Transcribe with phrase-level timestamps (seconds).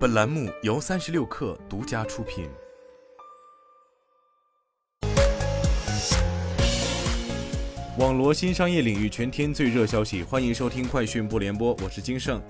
[0.00, 2.48] 本栏目由三十六氪独家出品。
[7.98, 12.40] 网罗新商业领域全天最热消息，欢迎收听快讯不联播，我是金盛。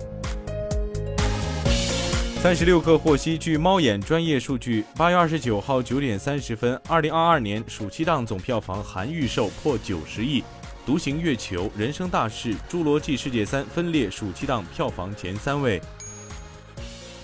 [2.41, 10.41] 三十六氪获悉，据猫眼专业数据，八月二十九号九点三十分，二零二二年暑期档总票房含预售破九十亿，
[10.85, 15.81] 《独行月球》《人生大事》《侏罗纪世界三》分列暑期档票房前三位。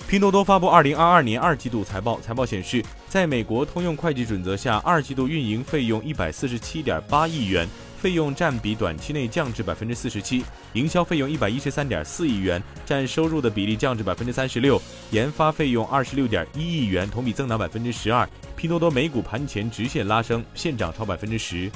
[0.07, 7.67] 拼多多发布二零二二年二季度财报，财报显示，在美国通用会计准则下，二季度运营费用一百四十七点八亿元，
[7.99, 14.79] 费用占比短期内降至百分之四十七；营销费用一百一十三点四亿元，占收入的比例降至百分之三十六；
[15.11, 18.25] 研发费用二十六点一亿元，同比增长百分之十二。
[18.55, 21.69] 拼多多美股盘前直线拉升，现涨超百分之十。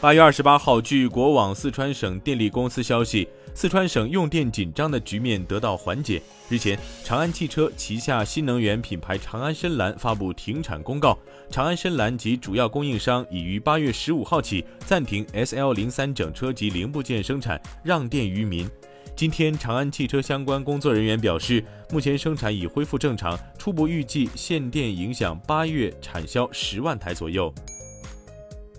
[0.00, 6.22] 八月二十八号，据国网四川省电力公司消息，四川省用电紧张的局面得到缓解。
[6.48, 11.18] 日前，长安汽车旗下新能源品牌长安深蓝发布停产公告，
[11.50, 18.70] 长安深蓝及主要供应商已于八月十五号起暂停 S L 零三整车及零部件生产，让电于民。
[19.16, 27.52] 今天，长安汽车相关工作人员表示，目前生产已恢复正常，初步预计限电影响八月产销十万台左右。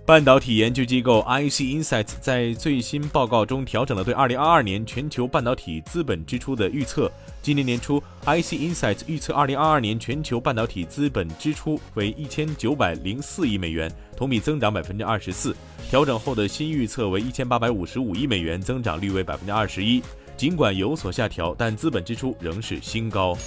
[0.10, 7.12] 半导体研究机构 IC Insights 在最新报告中调整了对2022年全球半导体资本支出的预测。
[7.44, 15.54] 今年年初，IC Insights 预测2022年全球半导体资本支出为1904亿美元，同比增长24%。
[15.88, 20.02] 调整后的新预测为1855亿美元，增长率为21%。
[20.36, 23.38] 尽管有所下调，但资本支出仍是新高。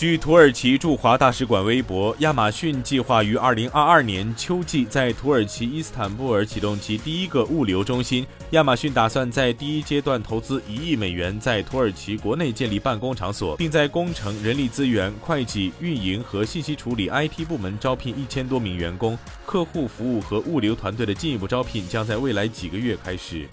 [0.00, 8.26] 据土耳其驻华大使馆微博，亚马逊计划于二零二二年秋季在土耳其伊斯坦布尔启动其第一个物流中心。
[8.52, 19.18] 亚马逊打算在第一阶段投资一亿美元，在土耳其国内建立办公场所，并在工程、人力资源、会计、运营和信息处理 IT 部门招聘一千多名员工。
[19.44, 23.46] 客户服务和物流团队的进一步招聘将在未来几个月开始。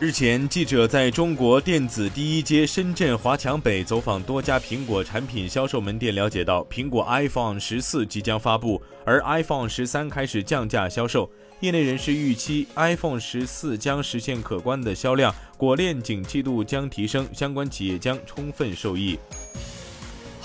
[0.00, 11.30] 日前，记者在中国电子第一街深圳华强北走访多家苹果产品销售门店，了解到苹果 iPhone 十四即将发布，而 iPhone 十三开始降价销售。
[11.60, 19.16] 业内人士预期，iPhone 十四将实现可观的销量，果链景气度将提升，相关企业将充分受益。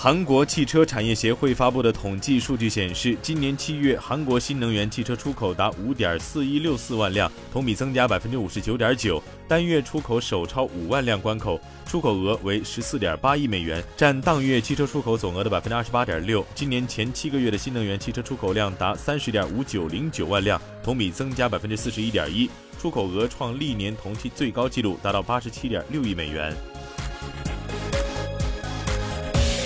[0.02, 16.42] 韩国汽车产业协会发布的统计数据显示，今年七月，韩国新能源汽车出口达五点四一六四万辆，同比增加百分之五十九点九，单月出口首超五万辆关口，出口额为十四点八亿美元，占当月汽车出口总额的百分之二十八点六。
[16.54, 22.48] 今年前七个月的新能源汽车出口量达三十点五九零九万辆，同比增加百分之四十一点一，
[22.80, 26.56] 出口额创历年同期最高纪录，达到八十七点六亿美元。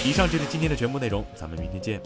[0.04, 1.98] 以上就是今天的全部内容，咱们明天见。